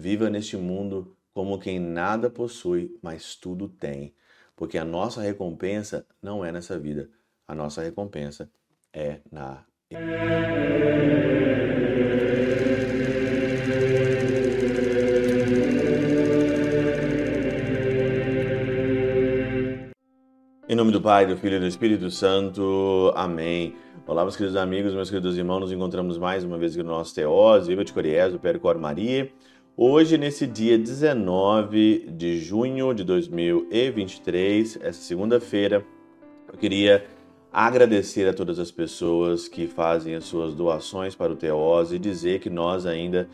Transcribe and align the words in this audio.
Viva 0.00 0.30
neste 0.30 0.56
mundo 0.56 1.14
como 1.30 1.58
quem 1.58 1.78
nada 1.78 2.30
possui, 2.30 2.90
mas 3.02 3.34
tudo 3.34 3.68
tem. 3.68 4.14
Porque 4.56 4.78
a 4.78 4.84
nossa 4.84 5.20
recompensa 5.20 6.06
não 6.22 6.42
é 6.42 6.50
nessa 6.50 6.78
vida, 6.78 7.10
a 7.46 7.54
nossa 7.54 7.82
recompensa 7.82 8.50
é 8.94 9.20
na 9.30 9.62
Em 20.66 20.74
nome 20.74 20.92
do 20.92 21.02
Pai, 21.02 21.26
do 21.26 21.36
Filho 21.36 21.56
e 21.56 21.60
do 21.60 21.66
Espírito 21.66 22.10
Santo. 22.10 23.12
Amém. 23.14 23.74
Olá, 24.06 24.22
meus 24.22 24.34
queridos 24.34 24.56
amigos, 24.56 24.94
meus 24.94 25.10
queridos 25.10 25.36
irmãos. 25.36 25.60
Nos 25.60 25.72
encontramos 25.72 26.16
mais 26.16 26.42
uma 26.42 26.56
vez 26.56 26.72
aqui 26.72 26.82
no 26.82 26.90
nosso 26.90 27.14
Teós, 27.14 27.66
Viva 27.66 27.84
de 27.84 27.92
Coriés, 27.92 28.32
do 28.32 28.38
Percor 28.38 28.78
Maria. 28.78 29.30
Hoje, 29.82 30.18
nesse 30.18 30.46
dia 30.46 30.76
19 30.76 32.10
de 32.10 32.38
junho 32.38 32.92
de 32.92 33.02
2023, 33.02 34.78
essa 34.82 35.00
segunda-feira, 35.00 35.82
eu 36.52 36.58
queria 36.58 37.06
agradecer 37.50 38.28
a 38.28 38.34
todas 38.34 38.58
as 38.58 38.70
pessoas 38.70 39.48
que 39.48 39.66
fazem 39.66 40.14
as 40.14 40.24
suas 40.24 40.54
doações 40.54 41.14
para 41.14 41.32
o 41.32 41.34
Teós 41.34 41.92
e 41.92 41.98
dizer 41.98 42.40
que 42.40 42.50
nós 42.50 42.84
ainda 42.84 43.26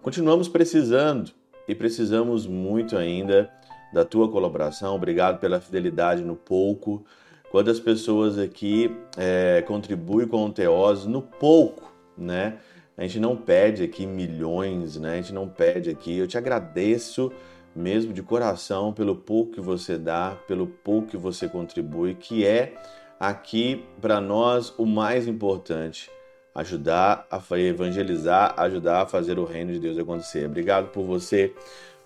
continuamos 0.00 0.48
precisando 0.48 1.32
e 1.68 1.74
precisamos 1.74 2.46
muito 2.46 2.96
ainda 2.96 3.50
da 3.92 4.02
tua 4.02 4.26
colaboração. 4.26 4.94
Obrigado 4.94 5.38
pela 5.38 5.60
fidelidade 5.60 6.22
no 6.22 6.34
pouco. 6.34 7.04
Quantas 7.50 7.78
pessoas 7.78 8.38
aqui 8.38 8.90
é, 9.18 9.62
contribuem 9.66 10.26
com 10.26 10.46
o 10.46 10.50
Teós 10.50 11.04
no 11.04 11.20
pouco, 11.20 11.92
né? 12.16 12.56
A 13.00 13.04
gente 13.04 13.18
não 13.18 13.34
pede 13.34 13.82
aqui 13.82 14.06
milhões, 14.06 14.98
né? 14.98 15.14
A 15.14 15.16
gente 15.16 15.32
não 15.32 15.48
pede 15.48 15.88
aqui. 15.88 16.18
Eu 16.18 16.28
te 16.28 16.36
agradeço 16.36 17.32
mesmo 17.74 18.12
de 18.12 18.22
coração 18.22 18.92
pelo 18.92 19.16
pouco 19.16 19.52
que 19.52 19.60
você 19.60 19.96
dá, 19.96 20.36
pelo 20.46 20.66
pouco 20.66 21.08
que 21.08 21.16
você 21.16 21.48
contribui, 21.48 22.14
que 22.14 22.44
é 22.44 22.74
aqui 23.18 23.86
para 24.02 24.20
nós 24.20 24.74
o 24.76 24.84
mais 24.84 25.26
importante 25.26 26.10
ajudar 26.54 27.26
a 27.30 27.40
evangelizar, 27.58 28.52
ajudar 28.58 29.00
a 29.00 29.06
fazer 29.06 29.38
o 29.38 29.46
reino 29.46 29.72
de 29.72 29.78
Deus 29.78 29.96
acontecer. 29.96 30.44
Obrigado 30.44 30.88
por 30.88 31.02
você 31.02 31.54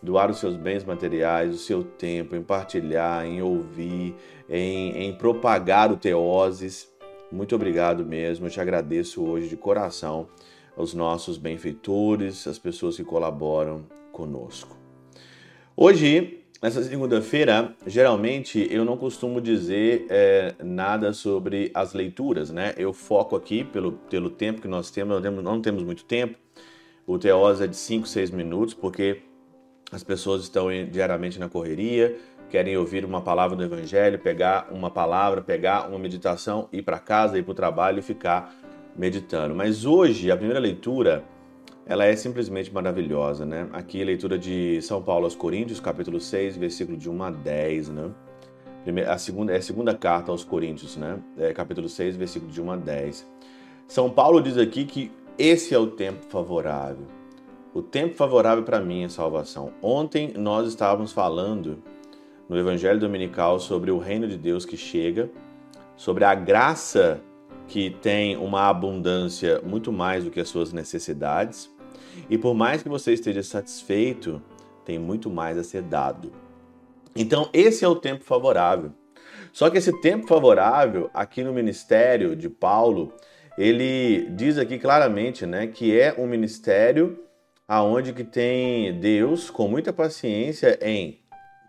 doar 0.00 0.30
os 0.30 0.38
seus 0.38 0.54
bens 0.54 0.84
materiais, 0.84 1.52
o 1.52 1.58
seu 1.58 1.82
tempo, 1.82 2.36
em 2.36 2.42
partilhar, 2.42 3.26
em 3.26 3.42
ouvir, 3.42 4.14
em, 4.48 5.08
em 5.08 5.12
propagar 5.19 5.91
o 5.91 5.97
Teoses. 5.97 6.88
Muito 7.32 7.52
obrigado 7.56 8.06
mesmo, 8.06 8.47
eu 8.47 8.50
te 8.50 8.60
agradeço 8.60 9.24
hoje 9.24 9.48
de 9.48 9.56
coração 9.56 10.28
aos 10.77 10.94
nossos 10.94 11.39
benfeitores, 11.39 12.47
as 12.47 12.58
pessoas 12.58 12.97
que 12.97 13.05
colaboram 13.05 13.84
conosco. 14.12 14.77
Hoje, 15.77 16.44
nessa 16.62 16.83
segunda-feira, 16.83 17.75
geralmente 17.86 18.66
eu 18.70 18.84
não 18.84 18.97
costumo 18.97 19.41
dizer 19.41 20.06
é, 20.08 20.55
nada 20.62 21.12
sobre 21.12 21.70
as 21.75 21.92
leituras, 21.92 22.50
né? 22.50 22.75
Eu 22.77 22.92
foco 22.92 23.36
aqui 23.36 23.64
pelo, 23.64 23.92
pelo 23.92 24.31
tempo 24.31 24.62
que 24.62 24.69
nós 24.69 24.91
temos, 24.91 25.20
não 25.22 25.61
temos, 25.61 25.83
muito 25.83 26.05
tempo. 26.05 26.39
O 27.06 27.19
Teós 27.19 27.61
é 27.61 27.66
de 27.66 27.77
5, 27.77 28.06
6 28.06 28.31
minutos, 28.31 28.72
porque 28.72 29.22
as 29.92 30.03
pessoas 30.03 30.42
estão 30.42 30.69
diariamente 30.91 31.38
na 31.38 31.48
correria, 31.48 32.16
querem 32.48 32.77
ouvir 32.77 33.05
uma 33.05 33.20
palavra 33.20 33.56
do 33.56 33.62
Evangelho, 33.62 34.19
pegar 34.19 34.69
uma 34.70 34.91
palavra, 34.91 35.42
pegar 35.42 35.88
uma 35.88 35.98
meditação, 35.98 36.69
ir 36.72 36.83
para 36.83 36.98
casa, 36.98 37.38
ir 37.38 37.42
para 37.42 37.53
o 37.53 37.55
trabalho 37.55 37.98
e 37.98 38.03
ficar 38.03 38.55
meditando. 38.97 39.55
Mas 39.55 39.84
hoje, 39.84 40.31
a 40.31 40.37
primeira 40.37 40.61
leitura, 40.61 41.25
ela 41.87 42.05
é 42.05 42.14
simplesmente 42.17 42.73
maravilhosa, 42.73 43.45
né? 43.45 43.69
Aqui, 43.73 44.03
leitura 44.03 44.39
de 44.39 44.81
São 44.83 45.03
Paulo 45.03 45.25
aos 45.25 45.34
Coríntios, 45.34 45.81
capítulo 45.81 46.20
6, 46.20 46.56
versículo 46.56 46.97
de 46.97 47.11
1 47.11 47.22
a 47.22 47.31
10, 47.31 47.89
né? 47.91 48.11
A 49.09 49.17
segunda, 49.19 49.53
é 49.53 49.56
a 49.56 49.62
segunda 49.62 49.95
carta 49.95 50.31
aos 50.31 50.45
Coríntios, 50.45 50.97
né? 50.97 51.19
É, 51.39 51.53
capítulo 51.53 51.89
6, 51.89 52.16
versículo 52.16 52.50
de 52.50 52.60
1 52.60 52.71
a 52.71 52.77
10. 52.77 53.27
São 53.87 54.10
Paulo 54.10 54.41
diz 54.43 54.56
aqui 54.56 54.84
que 54.84 55.10
esse 55.38 55.75
é 55.75 55.78
o 55.78 55.88
tempo 55.88 56.25
favorável. 56.27 57.06
O 57.75 57.83
tempo 57.83 58.15
favorável 58.15 58.62
para 58.62 58.81
minha 58.81 59.09
salvação. 59.09 59.72
Ontem 59.83 60.33
nós 60.37 60.69
estávamos 60.69 61.12
falando 61.12 61.83
no 62.49 62.56
Evangelho 62.56 63.00
Dominical 63.00 63.59
sobre 63.59 63.91
o 63.91 63.99
reino 63.99 64.28
de 64.28 64.37
Deus 64.37 64.65
que 64.65 64.77
chega, 64.77 65.31
sobre 65.97 66.25
a 66.25 66.34
graça 66.34 67.21
que 67.69 67.91
tem 67.91 68.36
uma 68.36 68.69
abundância 68.69 69.60
muito 69.64 69.92
mais 69.92 70.25
do 70.25 70.30
que 70.30 70.41
as 70.41 70.48
suas 70.48 70.72
necessidades, 70.72 71.70
e 72.28 72.38
por 72.38 72.54
mais 72.54 72.82
que 72.82 72.88
você 72.88 73.12
esteja 73.12 73.42
satisfeito, 73.42 74.42
tem 74.84 74.98
muito 74.98 75.30
mais 75.30 75.58
a 75.58 75.64
ser 75.64 75.82
dado. 75.82 76.32
Então, 77.16 77.48
esse 77.53 77.84
é 77.84 77.88
o 77.88 77.97
tempo 77.97 78.24
favorável. 78.24 78.92
Só 79.53 79.70
que 79.70 79.78
esse 79.78 79.92
tempo 80.00 80.26
favorável, 80.26 81.10
aqui 81.14 81.42
no 81.42 81.53
ministério 81.53 82.34
de 82.34 82.48
Paulo, 82.48 83.12
ele 83.56 84.28
diz 84.30 84.58
aqui 84.58 84.78
claramente 84.78 85.47
né, 85.47 85.66
que 85.66 85.98
é 85.98 86.14
um 86.19 86.26
ministério 86.26 87.20
aonde 87.66 88.12
que 88.12 88.24
tem 88.24 88.98
Deus 88.98 89.48
com 89.48 89.69
muita 89.69 89.92
paciência 89.92 90.78
em 90.82 91.20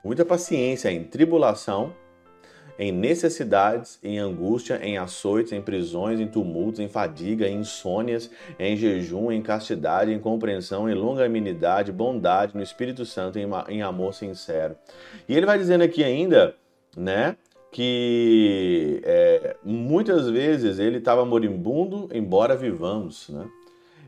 muita 0.04 0.24
paciência 0.24 0.92
em 0.92 1.04
tribulação, 1.04 1.96
em 2.78 2.92
necessidades, 2.92 4.00
em 4.04 4.20
angústia, 4.20 4.80
em 4.84 4.98
açoites, 4.98 5.54
em 5.54 5.62
prisões, 5.62 6.20
em 6.20 6.28
tumultos, 6.28 6.80
em 6.80 6.88
fadiga, 6.88 7.48
em 7.48 7.60
insônias, 7.60 8.30
em 8.60 8.76
jejum, 8.76 9.32
em 9.32 9.42
castidade, 9.42 10.12
em 10.12 10.20
compreensão, 10.20 10.90
em 10.90 10.94
longanimidade, 10.94 11.92
bondade, 11.92 12.56
no 12.56 12.62
Espírito 12.62 13.06
Santo, 13.06 13.40
em, 13.40 13.48
em 13.70 13.82
amor 13.82 14.14
sincero. 14.14 14.76
E 15.28 15.36
ele 15.36 15.46
vai 15.46 15.58
dizendo 15.58 15.84
aqui 15.84 16.04
ainda, 16.04 16.56
né, 16.96 17.38
que 17.72 19.02
é, 19.04 19.56
muitas 19.64 20.30
vezes 20.30 20.80
ele 20.80 20.98
estava 20.98 21.26
moribundo, 21.26 22.10
embora 22.14 22.56
vivamos, 22.56 23.28
né? 23.30 23.48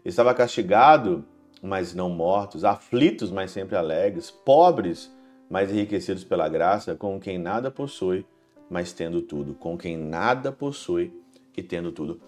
Estava 0.05 0.33
castigado, 0.33 1.25
mas 1.61 1.93
não 1.93 2.09
mortos, 2.09 2.63
aflitos, 2.63 3.29
mas 3.29 3.51
sempre 3.51 3.75
alegres, 3.75 4.31
pobres, 4.31 5.11
mas 5.49 5.69
enriquecidos 5.69 6.23
pela 6.23 6.47
graça, 6.47 6.95
com 6.95 7.19
quem 7.19 7.37
nada 7.37 7.69
possui, 7.69 8.25
mas 8.69 8.93
tendo 8.93 9.21
tudo, 9.21 9.53
com 9.53 9.77
quem 9.77 9.97
nada 9.97 10.51
possui 10.51 11.13
e 11.55 11.63
tendo 11.63 11.91
tudo. 11.91 12.19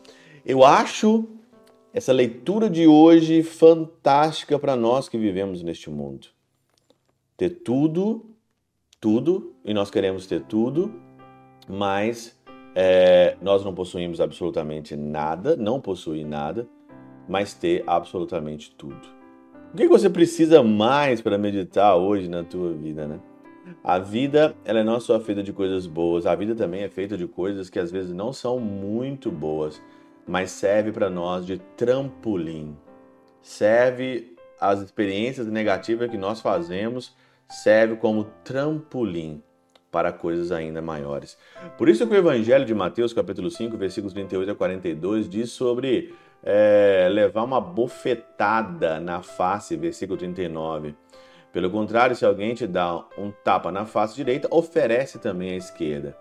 Eu 0.45 0.63
acho 0.63 1.27
essa 1.93 2.13
leitura 2.13 2.69
de 2.69 2.87
hoje 2.87 3.43
fantástica 3.43 4.57
para 4.57 4.75
nós 4.75 5.09
que 5.09 5.17
vivemos 5.17 5.63
neste 5.63 5.89
mundo. 5.89 6.27
Ter 7.35 7.49
tudo, 7.49 8.25
tudo, 8.99 9.53
e 9.63 9.73
nós 9.73 9.89
queremos 9.89 10.27
ter 10.27 10.41
tudo, 10.41 10.93
mas 11.67 12.37
é, 12.75 13.37
nós 13.41 13.63
não 13.63 13.73
possuímos 13.73 14.21
absolutamente 14.21 14.95
nada, 14.95 15.55
não 15.55 15.79
possuir 15.79 16.25
nada, 16.25 16.67
mas 17.27 17.53
ter 17.53 17.83
absolutamente 17.87 18.71
tudo. 18.71 19.19
O 19.73 19.77
que 19.77 19.87
você 19.87 20.09
precisa 20.09 20.63
mais 20.63 21.21
para 21.21 21.37
meditar 21.37 21.95
hoje 21.95 22.27
na 22.27 22.43
tua 22.43 22.73
vida, 22.73 23.07
né? 23.07 23.19
A 23.83 23.99
vida, 23.99 24.55
ela 24.65 24.83
não 24.83 24.95
é 24.95 24.99
só 24.99 25.19
feita 25.19 25.43
de 25.43 25.53
coisas 25.53 25.85
boas, 25.85 26.25
a 26.25 26.35
vida 26.35 26.55
também 26.55 26.83
é 26.83 26.89
feita 26.89 27.17
de 27.17 27.27
coisas 27.27 27.69
que 27.69 27.79
às 27.79 27.91
vezes 27.91 28.13
não 28.13 28.31
são 28.33 28.59
muito 28.59 29.31
boas, 29.31 29.81
mas 30.27 30.51
serve 30.51 30.91
para 30.91 31.09
nós 31.09 31.45
de 31.45 31.57
trampolim. 31.75 32.75
Serve 33.41 34.35
as 34.59 34.81
experiências 34.81 35.47
negativas 35.47 36.09
que 36.09 36.17
nós 36.17 36.41
fazemos, 36.41 37.15
serve 37.47 37.95
como 37.95 38.25
trampolim 38.43 39.41
para 39.91 40.11
coisas 40.11 40.51
ainda 40.51 40.81
maiores. 40.81 41.37
Por 41.77 41.89
isso 41.89 42.05
que 42.05 42.13
o 42.13 42.17
Evangelho 42.17 42.65
de 42.65 42.75
Mateus, 42.75 43.13
capítulo 43.13 43.49
5, 43.49 43.75
versículos 43.77 44.13
38 44.13 44.51
a 44.51 44.55
42, 44.55 45.27
diz 45.27 45.51
sobre 45.51 46.13
é, 46.43 47.07
levar 47.11 47.43
uma 47.43 47.59
bofetada 47.59 48.99
na 48.99 49.21
face, 49.21 49.75
versículo 49.75 50.17
39. 50.17 50.95
Pelo 51.51 51.69
contrário, 51.69 52.15
se 52.15 52.25
alguém 52.25 52.53
te 52.53 52.67
dá 52.67 53.05
um 53.17 53.31
tapa 53.43 53.71
na 53.71 53.85
face 53.85 54.15
direita, 54.15 54.47
oferece 54.51 55.17
também 55.17 55.51
a 55.51 55.57
esquerda. 55.57 56.15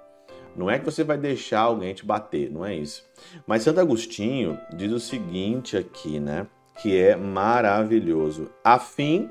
Não 0.56 0.70
é 0.70 0.78
que 0.78 0.84
você 0.84 1.04
vai 1.04 1.18
deixar 1.18 1.60
alguém 1.60 1.94
te 1.94 2.04
bater, 2.04 2.50
não 2.50 2.64
é 2.64 2.74
isso. 2.74 3.04
Mas 3.46 3.62
Santo 3.62 3.80
Agostinho 3.80 4.58
diz 4.74 4.90
o 4.90 4.98
seguinte 4.98 5.76
aqui, 5.76 6.18
né? 6.18 6.46
Que 6.80 6.96
é 6.96 7.14
maravilhoso. 7.14 8.50
A 8.64 8.78
fim 8.78 9.30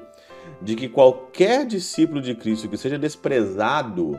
de 0.62 0.76
que 0.76 0.88
qualquer 0.88 1.66
discípulo 1.66 2.22
de 2.22 2.36
Cristo 2.36 2.70
que 2.70 2.78
seja 2.78 2.98
desprezado 2.98 4.18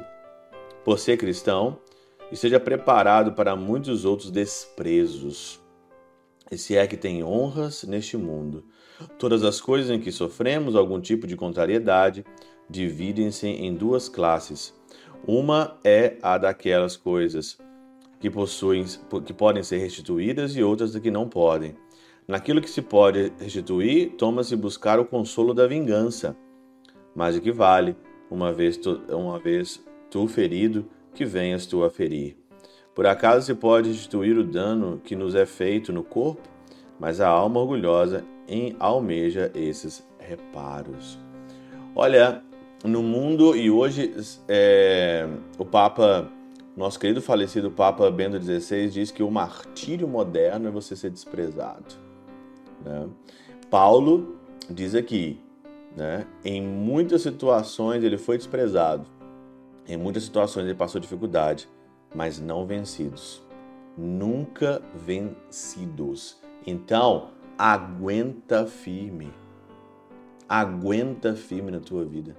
por 0.85 0.99
ser 0.99 1.17
cristão 1.17 1.79
esteja 2.31 2.61
preparado 2.61 3.33
para 3.33 3.57
muitos 3.57 4.05
outros 4.05 4.31
desprezos 4.31 5.61
e 6.51 6.57
se 6.57 6.77
é 6.77 6.87
que 6.87 6.97
tem 6.97 7.23
honras 7.23 7.85
neste 7.85 8.17
mundo. 8.17 8.65
Todas 9.19 9.45
as 9.45 9.61
coisas 9.61 9.91
em 9.91 10.01
que 10.01 10.11
sofremos 10.11 10.75
algum 10.75 11.01
tipo 11.01 11.27
de 11.27 11.37
contrariedade 11.37 12.25
dividem-se 12.69 13.47
em 13.47 13.75
duas 13.75 14.09
classes. 14.09 14.75
Uma 15.27 15.79
é 15.85 16.17
a 16.23 16.39
daquelas 16.39 16.97
coisas 16.97 17.59
que 18.21 18.29
possuem, 18.29 18.85
que 19.25 19.33
podem 19.33 19.63
ser 19.63 19.79
restituídas 19.79 20.57
e 20.57 20.63
outras 20.63 20.97
que 20.99 21.11
não 21.11 21.29
podem. 21.29 21.77
Naquilo 22.27 22.61
que 22.61 22.69
se 22.69 22.83
pode 22.83 23.33
restituir, 23.39 24.11
toma-se 24.19 24.55
buscar 24.55 24.99
o 24.99 25.05
consolo 25.05 25.55
da 25.55 25.67
vingança. 25.67 26.37
Mas 27.15 27.37
o 27.37 27.41
que 27.41 27.53
vale, 27.53 27.97
uma 28.31 28.53
vez 28.53 28.77
tu, 28.77 29.01
uma 29.09 29.39
vez 29.39 29.83
tu 30.11 30.27
ferido, 30.29 30.87
que 31.15 31.25
venhas 31.25 31.67
tu 31.67 31.83
a 31.85 31.91
ferir. 31.91 32.37
Por 32.95 33.07
acaso 33.07 33.47
se 33.47 33.55
pode 33.55 33.89
restituir 33.91 34.37
o 34.37 34.45
dano 34.45 35.01
que 35.03 35.17
nos 35.17 35.35
é 35.35 35.47
feito 35.47 35.93
no 35.93 36.03
corpo, 36.03 36.43
mas 36.99 37.21
a 37.21 37.29
alma 37.29 37.61
orgulhosa 37.61 38.25
em 38.49 38.75
almeja 38.79 39.53
esses 39.55 40.07
reparos. 40.19 41.19
Olha, 41.95 42.43
no 42.85 43.03
mundo 43.03 43.57
e 43.57 43.71
hoje 43.71 44.15
é, 44.49 45.29
o 45.59 45.65
Papa, 45.65 46.31
nosso 46.77 46.99
querido 46.99 47.21
falecido 47.21 47.71
Papa 47.71 48.11
Bento 48.11 48.41
XVI 48.41 48.89
diz 48.89 49.11
que 49.11 49.23
o 49.23 49.31
martírio 49.31 50.09
moderno 50.09 50.69
é 50.69 50.71
você 50.71 50.97
ser 50.97 51.11
desprezado. 51.11 51.95
Né? 52.85 53.09
Paulo 53.71 54.37
diz 54.71 54.95
aqui, 54.95 55.41
né, 55.97 56.27
em 56.45 56.63
muitas 56.63 57.23
situações 57.23 58.05
ele 58.05 58.17
foi 58.17 58.39
desprezado, 58.39 59.07
em 59.87 59.97
muitas 59.97 60.23
situações 60.23 60.67
ele 60.67 60.75
passou 60.75 61.01
dificuldade, 61.01 61.69
mas 62.15 62.41
não 62.41 62.67
vencidos. 62.67 63.43
Nunca 63.97 64.81
vencidos. 64.95 66.41
Então, 66.67 67.31
aguenta 67.59 68.65
firme. 68.67 69.35
Aguenta 70.49 71.35
firme 71.35 71.73
na 71.73 71.81
tua 71.81 72.05
vida. 72.05 72.37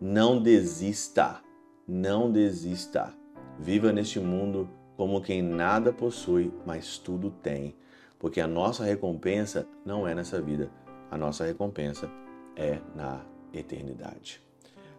Não 0.00 0.42
desista. 0.42 1.40
Não 1.86 2.30
desista. 2.30 3.14
Viva 3.60 3.92
neste 3.92 4.18
mundo 4.18 4.68
como 4.96 5.20
quem 5.20 5.40
nada 5.40 5.92
possui, 5.92 6.52
mas 6.66 6.98
tudo 6.98 7.30
tem. 7.30 7.76
Porque 8.18 8.40
a 8.40 8.48
nossa 8.48 8.82
recompensa 8.84 9.66
não 9.84 10.06
é 10.08 10.14
nessa 10.14 10.42
vida. 10.42 10.70
A 11.10 11.16
nossa 11.16 11.44
recompensa 11.44 12.10
é 12.56 12.80
na 12.94 13.20
eternidade. 13.54 14.42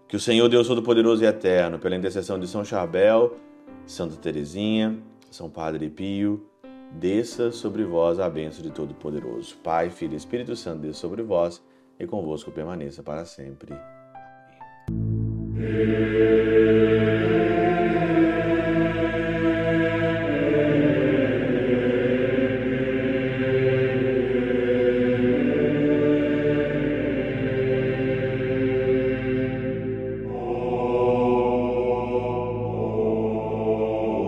Que 0.08 0.16
o 0.16 0.20
Senhor 0.20 0.48
Deus 0.48 0.68
Todo-Poderoso 0.68 1.24
e 1.24 1.28
Eterno, 1.28 1.78
pela 1.78 1.96
intercessão 1.96 2.40
de 2.40 2.48
São 2.48 2.64
Charbel, 2.64 3.36
Santa 3.86 4.16
Teresinha, 4.16 4.98
São 5.30 5.50
Padre 5.50 5.90
Pio, 5.90 6.48
desça 6.92 7.52
sobre 7.52 7.84
vós 7.84 8.20
a 8.20 8.30
bênção 8.30 8.64
de 8.64 8.72
Todo-Poderoso. 8.72 9.56
Pai, 9.58 9.90
Filho 9.90 10.14
e 10.14 10.18
Espírito 10.18 10.56
Santo, 10.56 10.82
desça 10.82 11.00
sobre 11.00 11.22
vós 11.24 11.64
e 12.00 12.06
convosco 12.06 12.52
permaneça 12.52 13.04
para 13.04 13.26
sempre. 13.26 13.74
Amém. 14.90 16.67